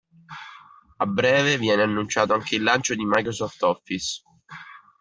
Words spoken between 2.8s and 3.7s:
di Microsoft